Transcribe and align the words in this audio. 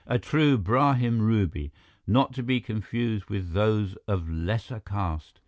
"A 0.07 0.17
true 0.17 0.57
Brahmin 0.57 1.21
ruby, 1.21 1.71
not 2.07 2.33
to 2.33 2.41
be 2.41 2.59
confused 2.59 3.29
with 3.29 3.51
those 3.51 3.95
of 4.07 4.27
lesser 4.27 4.79
caste. 4.79 5.39